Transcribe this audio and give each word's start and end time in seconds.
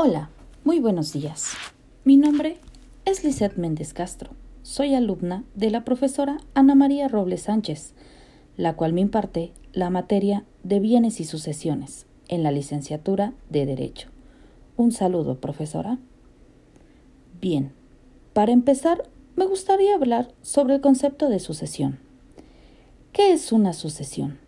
Hola, 0.00 0.30
muy 0.62 0.78
buenos 0.78 1.12
días. 1.12 1.54
Mi 2.04 2.16
nombre 2.16 2.58
es 3.04 3.24
Lisette 3.24 3.56
Méndez 3.56 3.92
Castro. 3.92 4.30
Soy 4.62 4.94
alumna 4.94 5.42
de 5.56 5.70
la 5.70 5.84
profesora 5.84 6.36
Ana 6.54 6.76
María 6.76 7.08
Robles 7.08 7.42
Sánchez, 7.42 7.94
la 8.56 8.76
cual 8.76 8.92
me 8.92 9.00
imparte 9.00 9.52
la 9.72 9.90
materia 9.90 10.44
de 10.62 10.78
bienes 10.78 11.18
y 11.18 11.24
sucesiones 11.24 12.06
en 12.28 12.44
la 12.44 12.52
licenciatura 12.52 13.32
de 13.50 13.66
Derecho. 13.66 14.08
Un 14.76 14.92
saludo, 14.92 15.40
profesora. 15.40 15.98
Bien, 17.40 17.72
para 18.34 18.52
empezar, 18.52 19.02
me 19.34 19.46
gustaría 19.46 19.96
hablar 19.96 20.32
sobre 20.42 20.76
el 20.76 20.80
concepto 20.80 21.28
de 21.28 21.40
sucesión. 21.40 21.98
¿Qué 23.10 23.32
es 23.32 23.50
una 23.50 23.72
sucesión? 23.72 24.38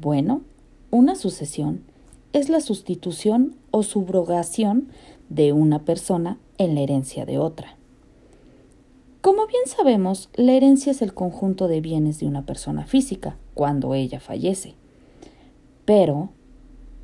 Bueno, 0.00 0.42
una 0.90 1.14
sucesión 1.14 1.84
es 1.84 1.97
la 2.32 2.60
sustitución 2.60 3.56
o 3.70 3.82
subrogación 3.82 4.88
de 5.28 5.52
una 5.52 5.84
persona 5.84 6.38
en 6.56 6.74
la 6.74 6.80
herencia 6.80 7.26
de 7.26 7.38
otra. 7.38 7.76
Como 9.20 9.46
bien 9.46 9.62
sabemos, 9.66 10.30
la 10.34 10.52
herencia 10.52 10.92
es 10.92 11.02
el 11.02 11.12
conjunto 11.12 11.68
de 11.68 11.80
bienes 11.80 12.20
de 12.20 12.26
una 12.26 12.46
persona 12.46 12.86
física 12.86 13.36
cuando 13.54 13.94
ella 13.94 14.20
fallece. 14.20 14.74
Pero 15.84 16.30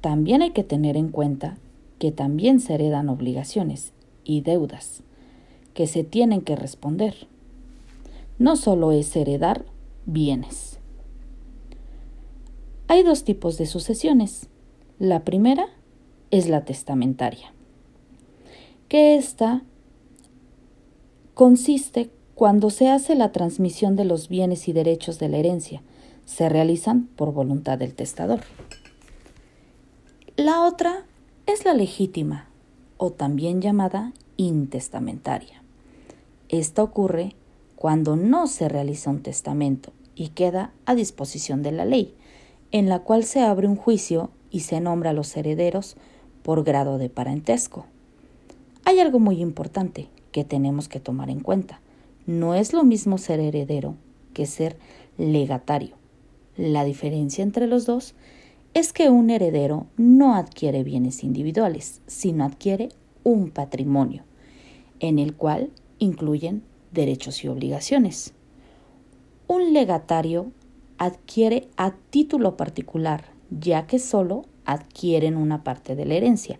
también 0.00 0.42
hay 0.42 0.50
que 0.50 0.64
tener 0.64 0.96
en 0.96 1.08
cuenta 1.08 1.58
que 1.98 2.12
también 2.12 2.60
se 2.60 2.74
heredan 2.74 3.08
obligaciones 3.08 3.92
y 4.24 4.42
deudas 4.42 5.02
que 5.74 5.86
se 5.86 6.04
tienen 6.04 6.40
que 6.40 6.56
responder. 6.56 7.26
No 8.38 8.56
solo 8.56 8.92
es 8.92 9.14
heredar 9.14 9.66
bienes. 10.06 10.78
Hay 12.88 13.02
dos 13.02 13.24
tipos 13.24 13.58
de 13.58 13.66
sucesiones. 13.66 14.48
La 14.98 15.24
primera 15.24 15.66
es 16.30 16.48
la 16.48 16.64
testamentaria, 16.64 17.52
que 18.88 19.16
esta 19.16 19.62
consiste 21.34 22.10
cuando 22.34 22.70
se 22.70 22.88
hace 22.88 23.14
la 23.14 23.30
transmisión 23.30 23.94
de 23.94 24.06
los 24.06 24.30
bienes 24.30 24.68
y 24.68 24.72
derechos 24.72 25.18
de 25.18 25.28
la 25.28 25.36
herencia. 25.36 25.82
Se 26.24 26.48
realizan 26.48 27.08
por 27.08 27.34
voluntad 27.34 27.76
del 27.76 27.94
testador. 27.94 28.40
La 30.36 30.64
otra 30.64 31.04
es 31.44 31.66
la 31.66 31.74
legítima, 31.74 32.48
o 32.96 33.10
también 33.12 33.60
llamada 33.60 34.14
intestamentaria. 34.38 35.62
Esta 36.48 36.82
ocurre 36.82 37.36
cuando 37.74 38.16
no 38.16 38.46
se 38.46 38.70
realiza 38.70 39.10
un 39.10 39.22
testamento 39.22 39.92
y 40.14 40.28
queda 40.28 40.72
a 40.86 40.94
disposición 40.94 41.62
de 41.62 41.72
la 41.72 41.84
ley, 41.84 42.14
en 42.72 42.88
la 42.88 43.00
cual 43.00 43.24
se 43.24 43.42
abre 43.42 43.68
un 43.68 43.76
juicio 43.76 44.30
y 44.50 44.60
se 44.60 44.80
nombra 44.80 45.10
a 45.10 45.14
los 45.14 45.36
herederos 45.36 45.96
por 46.42 46.64
grado 46.64 46.98
de 46.98 47.08
parentesco. 47.10 47.86
Hay 48.84 49.00
algo 49.00 49.18
muy 49.18 49.40
importante 49.40 50.08
que 50.32 50.44
tenemos 50.44 50.88
que 50.88 51.00
tomar 51.00 51.30
en 51.30 51.40
cuenta. 51.40 51.80
No 52.26 52.54
es 52.54 52.72
lo 52.72 52.84
mismo 52.84 53.18
ser 53.18 53.40
heredero 53.40 53.94
que 54.32 54.46
ser 54.46 54.76
legatario. 55.18 55.96
La 56.56 56.84
diferencia 56.84 57.42
entre 57.42 57.66
los 57.66 57.86
dos 57.86 58.14
es 58.74 58.92
que 58.92 59.08
un 59.08 59.30
heredero 59.30 59.86
no 59.96 60.34
adquiere 60.34 60.84
bienes 60.84 61.24
individuales, 61.24 62.02
sino 62.06 62.44
adquiere 62.44 62.90
un 63.24 63.50
patrimonio, 63.50 64.24
en 65.00 65.18
el 65.18 65.34
cual 65.34 65.70
incluyen 65.98 66.62
derechos 66.92 67.42
y 67.42 67.48
obligaciones. 67.48 68.34
Un 69.48 69.72
legatario 69.72 70.52
adquiere 70.98 71.68
a 71.76 71.92
título 72.10 72.56
particular, 72.56 73.24
ya 73.50 73.86
que 73.86 73.98
solo 73.98 74.44
adquieren 74.64 75.36
una 75.36 75.64
parte 75.64 75.94
de 75.94 76.04
la 76.04 76.14
herencia 76.14 76.58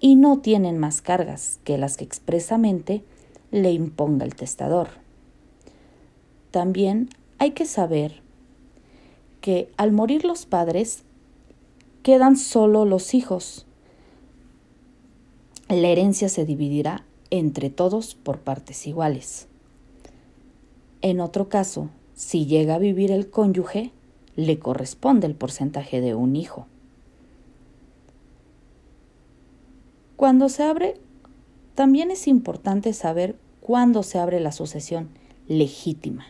y 0.00 0.16
no 0.16 0.38
tienen 0.38 0.78
más 0.78 1.02
cargas 1.02 1.60
que 1.64 1.78
las 1.78 1.96
que 1.96 2.04
expresamente 2.04 3.04
le 3.50 3.72
imponga 3.72 4.24
el 4.24 4.34
testador. 4.34 4.88
También 6.50 7.08
hay 7.38 7.52
que 7.52 7.66
saber 7.66 8.22
que 9.40 9.70
al 9.76 9.92
morir 9.92 10.24
los 10.24 10.46
padres 10.46 11.02
quedan 12.02 12.36
solo 12.36 12.84
los 12.84 13.14
hijos. 13.14 13.66
La 15.68 15.88
herencia 15.88 16.28
se 16.28 16.44
dividirá 16.44 17.04
entre 17.30 17.70
todos 17.70 18.14
por 18.14 18.38
partes 18.40 18.86
iguales. 18.86 19.48
En 21.02 21.20
otro 21.20 21.48
caso, 21.48 21.90
si 22.14 22.46
llega 22.46 22.76
a 22.76 22.78
vivir 22.78 23.12
el 23.12 23.30
cónyuge, 23.30 23.92
le 24.38 24.60
corresponde 24.60 25.26
el 25.26 25.34
porcentaje 25.34 26.00
de 26.00 26.14
un 26.14 26.36
hijo. 26.36 26.68
Cuando 30.14 30.48
se 30.48 30.62
abre, 30.62 30.94
también 31.74 32.12
es 32.12 32.28
importante 32.28 32.92
saber 32.92 33.36
cuándo 33.60 34.04
se 34.04 34.20
abre 34.20 34.38
la 34.38 34.52
sucesión 34.52 35.08
legítima. 35.48 36.26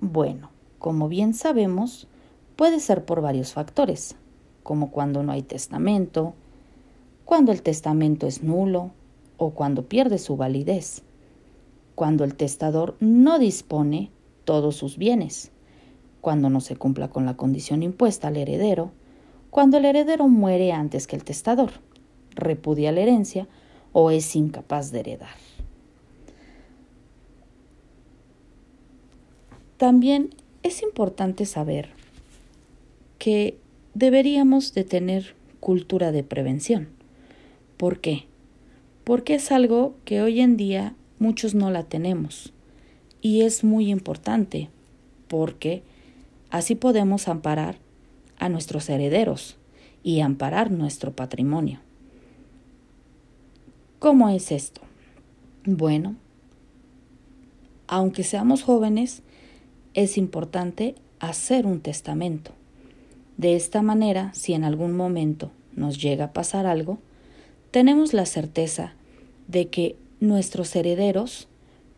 Bueno, 0.00 0.50
como 0.78 1.08
bien 1.08 1.32
sabemos, 1.32 2.08
puede 2.56 2.78
ser 2.80 3.06
por 3.06 3.22
varios 3.22 3.54
factores, 3.54 4.16
como 4.62 4.90
cuando 4.90 5.22
no 5.22 5.32
hay 5.32 5.42
testamento, 5.42 6.34
cuando 7.24 7.52
el 7.52 7.62
testamento 7.62 8.26
es 8.26 8.42
nulo 8.42 8.90
o 9.38 9.52
cuando 9.52 9.88
pierde 9.88 10.18
su 10.18 10.36
validez, 10.36 11.04
cuando 11.94 12.22
el 12.22 12.34
testador 12.34 12.96
no 13.00 13.38
dispone 13.38 14.10
todos 14.44 14.76
sus 14.76 14.98
bienes, 14.98 15.52
cuando 16.20 16.50
no 16.50 16.60
se 16.60 16.76
cumpla 16.76 17.08
con 17.08 17.26
la 17.26 17.36
condición 17.36 17.82
impuesta 17.82 18.28
al 18.28 18.36
heredero, 18.36 18.92
cuando 19.50 19.78
el 19.78 19.84
heredero 19.84 20.28
muere 20.28 20.72
antes 20.72 21.06
que 21.06 21.16
el 21.16 21.24
testador 21.24 21.72
repudia 22.34 22.92
la 22.92 23.00
herencia 23.00 23.48
o 23.92 24.10
es 24.10 24.36
incapaz 24.36 24.92
de 24.92 25.00
heredar. 25.00 25.34
También 29.76 30.30
es 30.62 30.82
importante 30.82 31.46
saber 31.46 31.90
que 33.18 33.56
deberíamos 33.94 34.74
de 34.74 34.84
tener 34.84 35.34
cultura 35.58 36.12
de 36.12 36.22
prevención. 36.22 36.88
¿Por 37.76 38.00
qué? 38.00 38.26
Porque 39.04 39.34
es 39.34 39.50
algo 39.50 39.94
que 40.04 40.20
hoy 40.22 40.40
en 40.40 40.56
día 40.56 40.94
muchos 41.18 41.54
no 41.54 41.70
la 41.70 41.84
tenemos 41.84 42.52
y 43.22 43.42
es 43.42 43.64
muy 43.64 43.90
importante 43.90 44.68
porque 45.28 45.82
así 46.50 46.74
podemos 46.74 47.28
amparar 47.28 47.78
a 48.38 48.48
nuestros 48.48 48.88
herederos 48.88 49.56
y 50.02 50.20
amparar 50.20 50.70
nuestro 50.70 51.12
patrimonio. 51.12 51.80
¿Cómo 53.98 54.28
es 54.30 54.50
esto? 54.50 54.80
Bueno, 55.64 56.16
aunque 57.86 58.24
seamos 58.24 58.62
jóvenes, 58.62 59.22
es 59.94 60.16
importante 60.16 60.94
hacer 61.18 61.66
un 61.66 61.80
testamento. 61.80 62.52
De 63.36 63.56
esta 63.56 63.82
manera, 63.82 64.32
si 64.32 64.54
en 64.54 64.64
algún 64.64 64.96
momento 64.96 65.50
nos 65.74 66.00
llega 66.00 66.26
a 66.26 66.32
pasar 66.32 66.66
algo, 66.66 66.98
tenemos 67.70 68.12
la 68.12 68.26
certeza 68.26 68.94
de 69.48 69.68
que 69.68 69.96
nuestros 70.20 70.74
herederos 70.76 71.48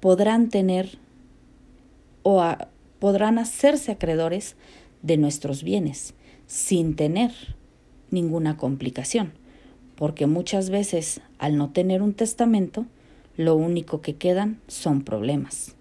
podrán 0.00 0.48
tener 0.48 0.98
o 2.22 2.42
podrán 2.98 3.38
hacerse 3.38 3.92
acreedores 3.92 4.56
de 5.02 5.16
nuestros 5.16 5.62
bienes 5.62 6.14
sin 6.46 6.96
tener 6.96 7.32
ninguna 8.10 8.56
complicación 8.56 9.32
porque 9.96 10.26
muchas 10.26 10.70
veces 10.70 11.20
al 11.38 11.56
no 11.56 11.70
tener 11.70 12.02
un 12.02 12.14
testamento, 12.14 12.86
lo 13.36 13.56
único 13.56 14.00
que 14.00 14.16
quedan 14.16 14.60
son 14.66 15.02
problemas. 15.02 15.76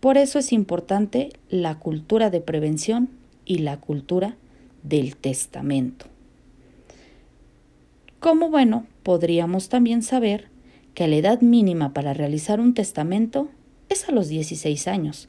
Por 0.00 0.16
eso 0.16 0.38
es 0.38 0.52
importante 0.52 1.30
la 1.50 1.78
cultura 1.78 2.30
de 2.30 2.40
prevención 2.40 3.10
y 3.44 3.58
la 3.58 3.78
cultura 3.78 4.36
del 4.82 5.16
testamento. 5.16 6.06
Como 8.18 8.50
bueno, 8.50 8.86
podríamos 9.02 9.68
también 9.68 10.02
saber 10.02 10.48
que 10.94 11.06
la 11.06 11.16
edad 11.16 11.40
mínima 11.40 11.92
para 11.92 12.14
realizar 12.14 12.60
un 12.60 12.74
testamento 12.74 13.48
es 13.88 14.08
a 14.08 14.12
los 14.12 14.28
16 14.28 14.88
años 14.88 15.28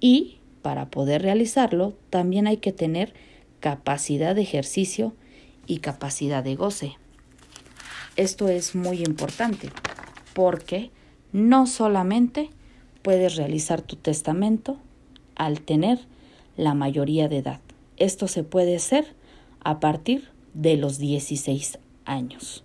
y 0.00 0.38
para 0.62 0.90
poder 0.90 1.22
realizarlo 1.22 1.94
también 2.10 2.46
hay 2.46 2.58
que 2.58 2.72
tener 2.72 3.14
capacidad 3.60 4.34
de 4.34 4.42
ejercicio 4.42 5.14
y 5.66 5.78
capacidad 5.78 6.42
de 6.42 6.56
goce. 6.56 6.96
Esto 8.16 8.48
es 8.48 8.74
muy 8.74 9.02
importante 9.02 9.70
porque 10.34 10.90
no 11.32 11.66
solamente 11.66 12.50
puedes 13.02 13.36
realizar 13.36 13.82
tu 13.82 13.96
testamento 13.96 14.78
al 15.36 15.60
tener 15.60 16.00
la 16.56 16.74
mayoría 16.74 17.28
de 17.28 17.38
edad. 17.38 17.60
Esto 17.96 18.28
se 18.28 18.44
puede 18.44 18.76
hacer 18.76 19.14
a 19.60 19.80
partir 19.80 20.28
de 20.54 20.76
los 20.76 20.98
16 20.98 21.78
años. 22.04 22.64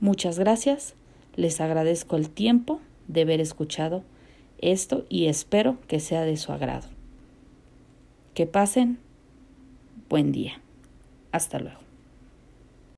Muchas 0.00 0.38
gracias. 0.38 0.94
Les 1.36 1.60
agradezco 1.60 2.16
el 2.16 2.28
tiempo 2.30 2.80
de 3.08 3.22
haber 3.22 3.40
escuchado 3.40 4.04
esto 4.62 5.04
y 5.08 5.26
espero 5.26 5.76
que 5.86 6.00
sea 6.00 6.22
de 6.22 6.36
su 6.36 6.52
agrado. 6.52 6.88
Que 8.34 8.46
pasen 8.46 8.98
buen 10.08 10.32
día. 10.32 10.60
Hasta 11.32 11.58
luego. 11.58 11.80